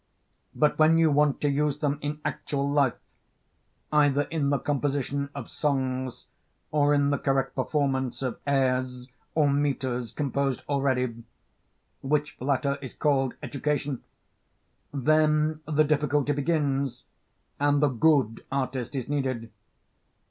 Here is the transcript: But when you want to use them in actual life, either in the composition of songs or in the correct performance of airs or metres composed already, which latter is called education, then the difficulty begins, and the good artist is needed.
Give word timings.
But 0.55 0.79
when 0.79 0.97
you 0.97 1.11
want 1.11 1.39
to 1.41 1.47
use 1.49 1.77
them 1.77 1.99
in 2.01 2.21
actual 2.25 2.67
life, 2.67 2.95
either 3.93 4.23
in 4.31 4.49
the 4.49 4.57
composition 4.57 5.29
of 5.35 5.47
songs 5.47 6.25
or 6.71 6.95
in 6.95 7.11
the 7.11 7.19
correct 7.19 7.53
performance 7.53 8.23
of 8.23 8.39
airs 8.47 9.07
or 9.35 9.47
metres 9.47 10.11
composed 10.11 10.63
already, 10.67 11.23
which 12.01 12.35
latter 12.39 12.79
is 12.81 12.93
called 12.95 13.35
education, 13.43 14.01
then 14.91 15.61
the 15.67 15.83
difficulty 15.83 16.31
begins, 16.33 17.03
and 17.59 17.79
the 17.79 17.89
good 17.89 18.43
artist 18.51 18.95
is 18.95 19.07
needed. 19.07 19.51